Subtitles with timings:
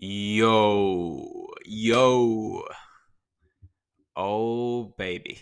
[0.00, 2.62] Yo, yo.
[4.14, 5.40] Oh, baby.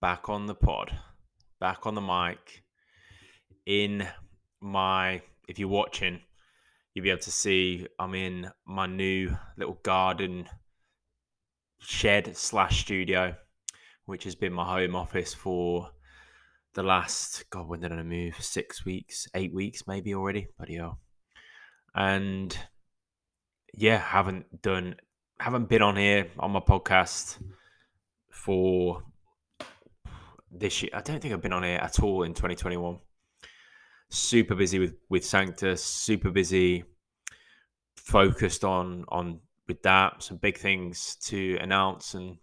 [0.00, 0.92] Back on the pod,
[1.58, 2.64] back on the mic.
[3.64, 4.06] In
[4.60, 6.20] my, if you're watching,
[6.92, 10.46] you'll be able to see I'm in my new little garden
[11.80, 13.34] shed slash studio,
[14.04, 15.90] which has been my home office for
[16.74, 18.36] the last, God, when did I move?
[18.38, 20.48] Six weeks, eight weeks, maybe already.
[20.58, 21.00] Bloody hell.
[21.98, 22.56] And
[23.74, 24.94] yeah, haven't done,
[25.40, 27.38] haven't been on here on my podcast
[28.30, 29.02] for
[30.48, 30.92] this year.
[30.94, 33.00] I don't think I've been on here at all in 2021.
[34.10, 35.82] Super busy with with Sanctus.
[35.82, 36.84] Super busy,
[37.96, 40.22] focused on on with that.
[40.22, 42.38] Some big things to announce and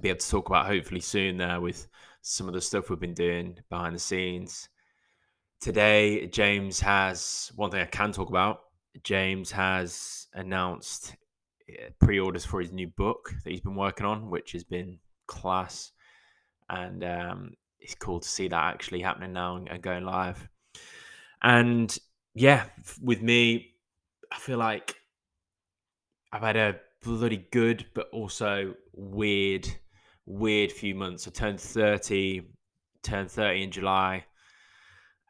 [0.00, 1.86] be able to talk about hopefully soon there with
[2.22, 4.68] some of the stuff we've been doing behind the scenes.
[5.60, 8.63] Today, James has one thing I can talk about.
[9.02, 11.16] James has announced
[11.68, 15.92] eh, pre-orders for his new book that he's been working on, which has been class,
[16.70, 20.48] and um, it's cool to see that actually happening now and going live.
[21.42, 21.96] And
[22.34, 22.64] yeah,
[23.02, 23.74] with me,
[24.32, 24.94] I feel like
[26.32, 29.68] I've had a bloody good, but also weird,
[30.26, 31.28] weird few months.
[31.28, 32.42] I turned thirty,
[33.02, 34.24] turned thirty in July,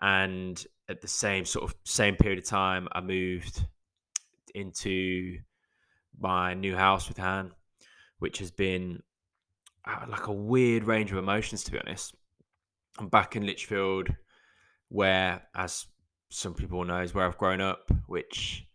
[0.01, 3.67] and at the same sort of same period of time, I moved
[4.55, 5.39] into
[6.19, 7.53] my new house with Han,
[8.19, 9.03] which has been
[9.87, 12.15] uh, like a weird range of emotions, to be honest.
[12.99, 14.09] I'm back in Lichfield,
[14.89, 15.87] where, as
[16.31, 18.67] some people know, is where I've grown up, which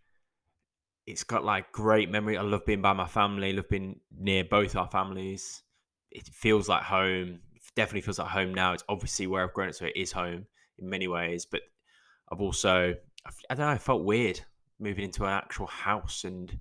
[1.06, 2.38] it's got like great memory.
[2.38, 5.64] I love being by my family, love being near both our families.
[6.12, 7.40] It feels like home.
[7.56, 8.74] It definitely feels like home now.
[8.74, 10.46] It's obviously where I've grown up, so it is home
[10.78, 11.46] in many ways.
[11.46, 11.62] But
[12.32, 12.96] I've also,
[13.50, 14.42] I don't know, I felt weird
[14.80, 16.60] moving into an actual house and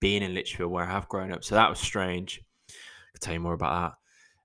[0.00, 1.44] being in Lichfield where I have grown up.
[1.44, 2.40] So that was strange.
[2.70, 3.98] I'll tell you more about that.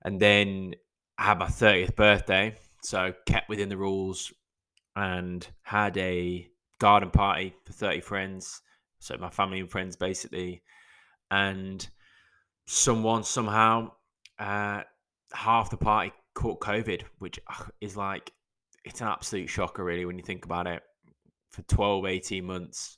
[0.08, 0.74] And then
[1.18, 2.56] I had my 30th birthday.
[2.82, 4.34] So kept within the rules
[4.96, 6.48] and had a
[6.80, 8.62] garden party for 30 friends.
[9.00, 10.64] So my family and friends basically.
[11.32, 11.88] And
[12.66, 13.92] someone somehow,
[14.40, 14.82] uh,
[15.34, 17.40] half the party caught COVID, which
[17.82, 18.32] is like,
[18.84, 20.82] it's an absolute shocker, really, when you think about it.
[21.50, 22.98] For 12, 18 months,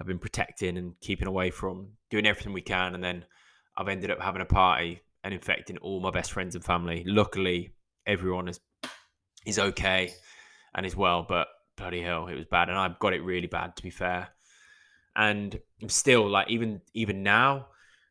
[0.00, 2.94] I've been protecting and keeping away from doing everything we can.
[2.94, 3.24] And then
[3.76, 7.02] I've ended up having a party and infecting all my best friends and family.
[7.06, 7.72] Luckily,
[8.06, 8.60] everyone is
[9.44, 10.12] is okay
[10.74, 12.68] and is well, but bloody hell, it was bad.
[12.68, 14.28] And I've got it really bad, to be fair.
[15.14, 17.68] And I'm still like even even now,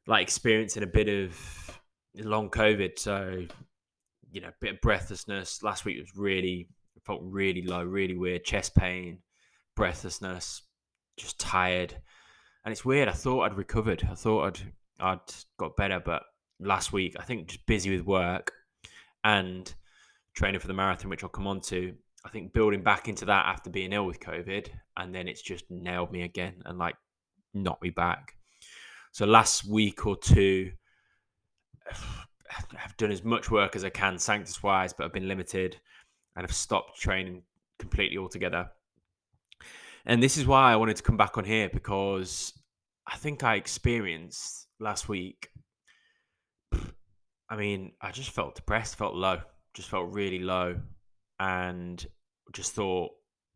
[0.08, 1.80] like experiencing a bit of
[2.16, 2.98] long COVID.
[2.98, 3.46] So,
[4.32, 5.64] you know, a bit of breathlessness.
[5.64, 6.70] Last week was really
[7.06, 9.20] felt really low, really weird, chest pain,
[9.76, 10.64] breathlessness,
[11.18, 11.96] just tired.
[12.64, 13.08] And it's weird.
[13.08, 14.08] I thought I'd recovered.
[14.10, 16.24] I thought I'd I'd got better, but
[16.60, 18.54] last week I think just busy with work
[19.24, 19.74] and
[20.36, 21.94] training for the marathon, which I'll come on to.
[22.26, 25.66] I think building back into that after being ill with COVID, and then it's just
[25.70, 26.96] nailed me again and like
[27.54, 28.36] knocked me back.
[29.12, 30.72] So last week or two,
[32.84, 35.78] I've done as much work as I can Sanctus wise, but I've been limited
[36.36, 37.44] and I've stopped training
[37.80, 38.70] completely altogether.
[40.06, 42.54] And this is why I wanted to come back on here because
[43.08, 45.50] I think I experienced last week.
[47.50, 49.40] I mean, I just felt depressed, felt low,
[49.74, 50.78] just felt really low,
[51.40, 52.06] and
[52.54, 53.12] just thought,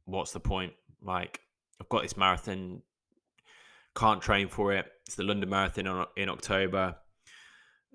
[0.05, 0.73] what's the point?
[1.01, 1.39] Like,
[1.81, 2.81] I've got this marathon,
[3.95, 4.85] can't train for it.
[5.07, 6.95] It's the London Marathon in October,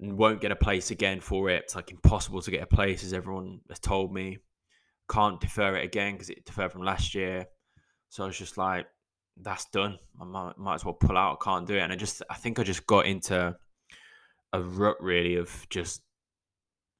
[0.00, 1.62] and won't get a place again for it.
[1.64, 4.38] It's like impossible to get a place, as everyone has told me.
[5.10, 7.46] Can't defer it again because it deferred from last year
[8.14, 8.86] so I was just like,
[9.42, 9.98] that's done.
[10.20, 11.38] I might, might as well pull out.
[11.40, 11.80] I can't do it.
[11.80, 13.56] And I just, I think I just got into
[14.52, 16.00] a rut really of just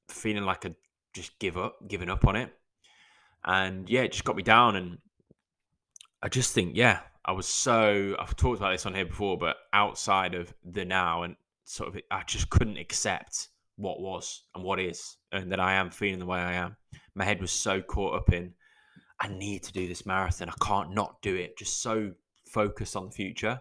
[0.09, 0.75] feeling like I
[1.13, 2.53] just give up, giving up on it.
[3.45, 4.75] And yeah, it just got me down.
[4.75, 4.99] And
[6.21, 9.59] I just think, yeah, I was so, I've talked about this on here before, but
[9.73, 14.81] outside of the now and sort of, I just couldn't accept what was and what
[14.81, 16.77] is, and that I am feeling the way I am.
[17.15, 18.55] My head was so caught up in
[19.21, 20.49] I need to do this marathon.
[20.49, 21.57] I can't not do it.
[21.57, 22.13] Just so
[22.45, 23.61] focused on the future.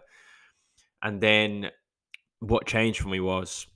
[1.02, 1.70] And then
[2.40, 3.66] what changed for me was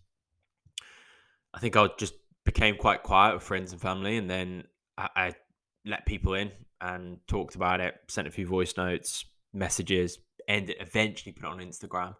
[1.54, 2.14] I think I just
[2.44, 4.16] became quite quiet with friends and family.
[4.16, 4.64] And then
[4.96, 5.34] I, I
[5.84, 6.50] let people in
[6.80, 11.58] and talked about it, sent a few voice notes, messages, and eventually put it on
[11.58, 12.14] Instagram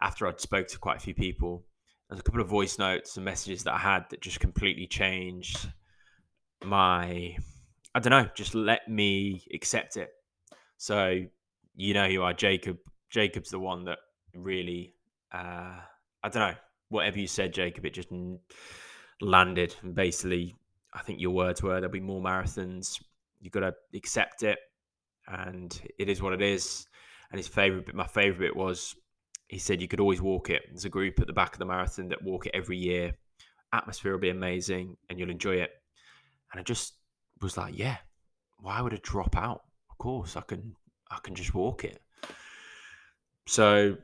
[0.00, 1.64] after I'd spoke to quite a few people.
[2.08, 5.68] There's a couple of voice notes and messages that I had that just completely changed
[6.64, 7.36] my
[7.94, 10.10] I don't know, just let me accept it.
[10.76, 11.24] So,
[11.74, 12.78] you know, you are Jacob
[13.10, 13.98] Jacob's the one that
[14.34, 14.94] really,
[15.32, 15.78] uh,
[16.22, 16.54] I don't know,
[16.88, 18.08] whatever you said, Jacob, it just
[19.20, 19.74] landed.
[19.82, 20.54] And basically,
[20.94, 23.02] I think your words were there'll be more marathons.
[23.40, 24.58] You've got to accept it,
[25.26, 26.86] and it is what it is.
[27.30, 28.94] And his favorite bit, my favorite bit was
[29.48, 30.62] he said you could always walk it.
[30.68, 33.14] There's a group at the back of the marathon that walk it every year.
[33.72, 35.70] Atmosphere will be amazing, and you'll enjoy it.
[36.52, 36.94] And I just
[37.40, 37.96] was like, yeah,
[38.58, 39.62] why would I drop out?
[39.90, 40.74] Of course, I can.
[41.10, 42.00] I can just walk it.
[43.46, 43.96] So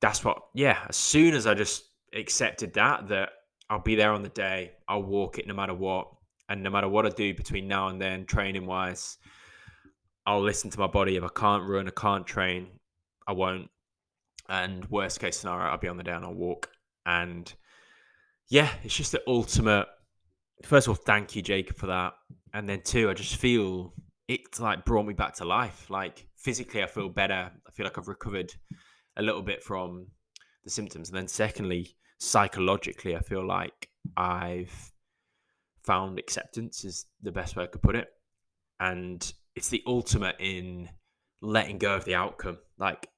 [0.00, 0.38] that's what.
[0.54, 1.84] Yeah, as soon as I just
[2.14, 3.30] accepted that, that
[3.68, 4.72] I'll be there on the day.
[4.88, 6.08] I'll walk it no matter what.
[6.48, 9.16] And no matter what I do between now and then, training wise,
[10.26, 11.16] I'll listen to my body.
[11.16, 12.68] If I can't run, I can't train,
[13.26, 13.68] I won't.
[14.48, 16.68] And worst case scenario, I'll be on the day and I'll walk.
[17.06, 17.52] And
[18.48, 19.86] yeah, it's just the ultimate.
[20.62, 22.14] First of all, thank you, Jacob, for that.
[22.54, 23.94] And then two, I just feel
[24.28, 25.90] it like brought me back to life.
[25.90, 27.50] Like physically, I feel better.
[27.66, 28.52] I feel like I've recovered
[29.16, 30.06] a little bit from
[30.64, 31.08] the symptoms.
[31.08, 34.92] And then secondly, psychologically, I feel like I've
[35.82, 38.08] found acceptance is the best way I could put it.
[38.78, 40.88] And it's the ultimate in
[41.40, 42.58] letting go of the outcome.
[42.78, 43.08] Like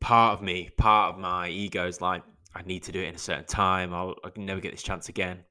[0.00, 2.22] part of me, part of my ego is like,
[2.54, 3.94] I need to do it in a certain time.
[3.94, 5.44] I'll I can never get this chance again.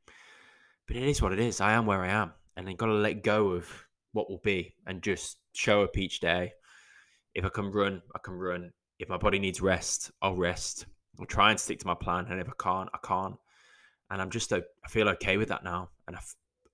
[0.87, 1.61] But it is what it is.
[1.61, 2.33] I am where I am.
[2.57, 3.69] And I've gotta let go of
[4.11, 6.53] what will be and just show up each day.
[7.35, 8.71] If I can run, I can run.
[8.97, 10.85] If my body needs rest, I'll rest.
[11.19, 13.35] I'll try and stick to my plan, and if I can't, I can't.
[14.09, 16.19] And I'm just, I feel okay with that now, and I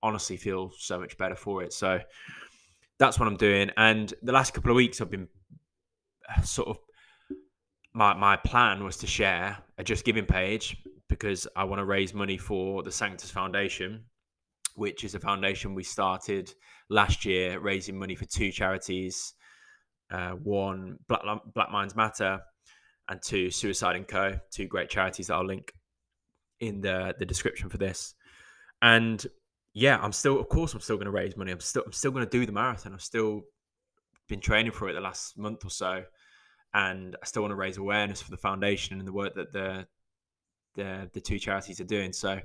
[0.02, 1.72] honestly feel so much better for it.
[1.72, 2.00] So
[2.98, 3.70] that's what I'm doing.
[3.76, 5.28] And the last couple of weeks, I've been
[6.34, 6.78] uh, sort of
[7.96, 10.76] my my plan was to share a Just Giving page
[11.08, 14.04] because I want to raise money for the Sanctus Foundation,
[14.74, 16.52] which is a foundation we started
[16.90, 19.32] last year, raising money for two charities.
[20.10, 21.22] Uh, one, Black,
[21.54, 22.40] Black Minds Matter,
[23.08, 24.38] and two Suicide and Co.
[24.50, 25.72] Two great charities that I'll link
[26.60, 28.14] in the the description for this.
[28.82, 29.26] And
[29.72, 31.50] yeah, I'm still, of course, I'm still going to raise money.
[31.50, 32.92] I'm still, I'm still going to do the marathon.
[32.92, 33.42] I've still
[34.28, 36.04] been training for it the last month or so,
[36.74, 39.86] and I still want to raise awareness for the foundation and the work that the
[40.74, 42.12] the the two charities are doing.
[42.12, 42.38] So,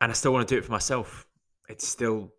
[0.00, 1.26] and I still want to do it for myself.
[1.68, 2.32] It's still,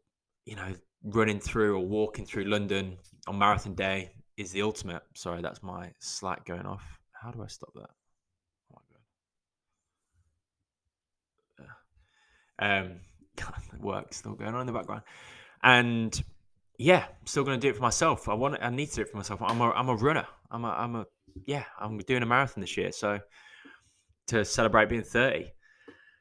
[0.46, 2.98] you know, running through or walking through London
[3.28, 5.04] on marathon day is the ultimate.
[5.14, 6.84] Sorry, that's my Slack going off.
[7.12, 7.90] How do I stop that?
[8.74, 8.82] Oh
[11.60, 11.66] my
[12.60, 12.82] god.
[12.82, 13.00] Um,
[13.80, 15.04] work still going on in the background,
[15.64, 16.24] and
[16.80, 18.28] yeah, I'm still going to do it for myself.
[18.28, 19.42] I want, I need to do it for myself.
[19.44, 20.26] I'm a, I'm a runner.
[20.50, 21.06] I'm a, I'm a,
[21.46, 23.20] yeah, I'm doing a marathon this year, so
[24.28, 25.52] to celebrate being 30.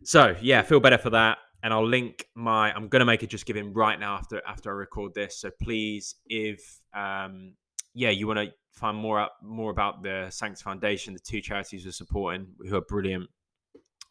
[0.04, 2.72] So yeah, feel better for that and I'll link my.
[2.72, 5.40] I'm gonna make it just giving right now after after I record this.
[5.40, 7.54] So please, if um,
[7.94, 11.84] yeah, you want to find more up more about the Sanctus Foundation, the two charities
[11.84, 13.28] we're supporting, who are brilliant,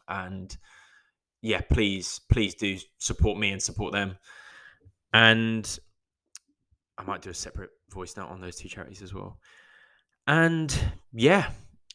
[0.07, 0.55] and
[1.41, 4.17] yeah, please, please do support me and support them.
[5.13, 5.79] And
[6.97, 9.39] I might do a separate voice note on those two charities as well.
[10.25, 10.77] And
[11.13, 11.49] yeah,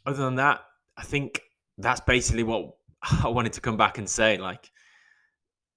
[0.07, 0.61] other than that,
[0.97, 1.43] I think
[1.79, 2.75] that's basically what
[3.25, 4.39] I wanted to come back and say.
[4.39, 4.71] Like,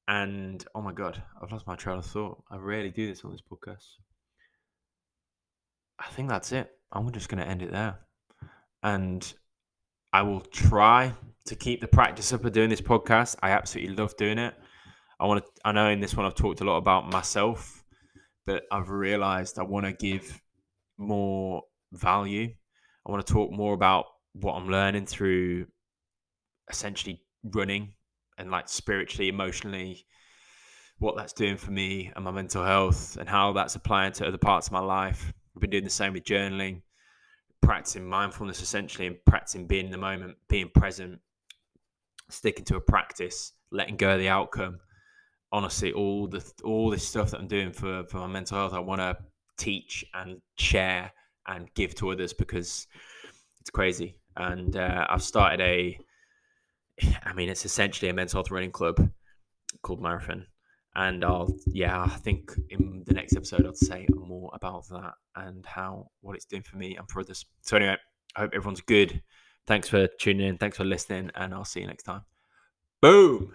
[0.08, 2.44] and oh my god, I've lost my trail of thought.
[2.50, 3.86] I rarely do this on this podcast.
[6.00, 6.70] I think that's it.
[6.92, 8.00] I'm just going to end it there.
[8.84, 9.34] And
[10.14, 11.14] I will try
[11.46, 13.36] to keep the practice up of doing this podcast.
[13.42, 14.54] I absolutely love doing it.
[15.20, 17.84] I want to, I know in this one I've talked a lot about myself,
[18.46, 20.42] but I've realized I want to give
[20.98, 22.54] more value.
[23.06, 25.68] I want to talk more about what I'm learning through
[26.70, 27.94] essentially running
[28.38, 30.06] and like spiritually, emotionally,
[31.00, 34.38] what that's doing for me and my mental health and how that's applying to other
[34.38, 35.34] parts of my life.
[35.56, 36.82] I've been doing the same with journaling,
[37.62, 41.20] practicing mindfulness essentially, and practicing being in the moment, being present,
[42.30, 44.80] sticking to a practice, letting go of the outcome.
[45.56, 48.80] Honestly, all the all this stuff that I'm doing for for my mental health, I
[48.80, 49.18] want to
[49.58, 51.12] teach and share
[51.48, 52.88] and give to others because
[53.62, 54.18] it's crazy.
[54.36, 55.98] And uh, I've started a,
[57.24, 59.10] I mean, it's essentially a mental health running club
[59.82, 60.46] called Marathon
[60.96, 65.66] and I'll yeah I think in the next episode I'll say more about that and
[65.66, 67.46] how what it's doing for me and for others.
[67.62, 67.98] So anyway,
[68.36, 69.22] I hope everyone's good.
[69.68, 70.58] Thanks for tuning in.
[70.58, 72.22] Thanks for listening, and I'll see you next time.
[73.02, 73.54] Boom.